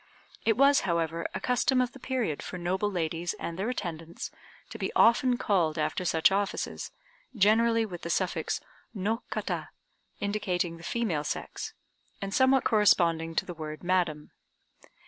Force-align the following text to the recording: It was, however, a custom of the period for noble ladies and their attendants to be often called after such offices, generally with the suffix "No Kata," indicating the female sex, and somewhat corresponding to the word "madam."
It 0.45 0.57
was, 0.57 0.79
however, 0.79 1.27
a 1.35 1.39
custom 1.39 1.79
of 1.79 1.91
the 1.91 1.99
period 1.99 2.41
for 2.41 2.57
noble 2.57 2.89
ladies 2.89 3.35
and 3.35 3.55
their 3.59 3.69
attendants 3.69 4.31
to 4.71 4.79
be 4.79 4.91
often 4.95 5.37
called 5.37 5.77
after 5.77 6.05
such 6.05 6.31
offices, 6.31 6.89
generally 7.35 7.85
with 7.85 8.01
the 8.01 8.09
suffix 8.09 8.59
"No 8.95 9.21
Kata," 9.29 9.69
indicating 10.19 10.77
the 10.77 10.83
female 10.83 11.23
sex, 11.23 11.75
and 12.19 12.33
somewhat 12.33 12.63
corresponding 12.63 13.35
to 13.35 13.45
the 13.45 13.53
word 13.53 13.83
"madam." 13.83 14.31